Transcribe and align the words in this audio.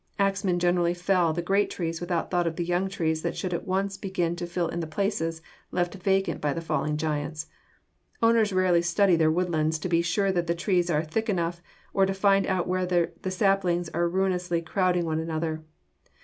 Axmen 0.17 0.57
generally 0.57 0.95
fell 0.95 1.31
the 1.31 1.43
great 1.43 1.69
trees 1.69 2.01
without 2.01 2.31
thought 2.31 2.47
of 2.47 2.55
the 2.55 2.65
young 2.65 2.89
trees 2.89 3.21
that 3.21 3.37
should 3.37 3.53
at 3.53 3.67
once 3.67 3.97
begin 3.97 4.35
to 4.37 4.47
fill 4.47 4.67
the 4.67 4.87
places 4.87 5.43
left 5.71 5.93
vacant 5.93 6.41
by 6.41 6.53
the 6.53 6.59
fallen 6.59 6.97
giants. 6.97 7.45
Owners 8.19 8.51
rarely 8.51 8.81
study 8.81 9.15
their 9.15 9.29
woodlands 9.29 9.77
to 9.77 9.87
be 9.87 10.01
sure 10.01 10.31
that 10.31 10.47
the 10.47 10.55
trees 10.55 10.89
are 10.89 11.03
thick 11.03 11.29
enough, 11.29 11.61
or 11.93 12.07
to 12.07 12.15
find 12.15 12.47
out 12.47 12.67
whether 12.67 13.13
the 13.21 13.29
saplings 13.29 13.89
are 13.89 14.09
ruinously 14.09 14.59
crowding 14.63 15.05
one 15.05 15.19
another. 15.19 15.63